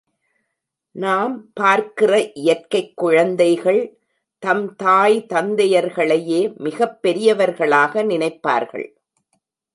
நாம் 0.91 1.51
பார்க்கிற 1.53 2.31
இயற்கைக் 2.31 2.91
குழந்தைகள் 2.95 3.99
தம் 4.39 4.75
தாய் 4.75 5.25
தந்தையர்களையே 5.33 6.55
மிகப் 6.55 7.01
பெரியவர்களாக 7.01 8.03
நினைப்பார்கள். 8.03 8.89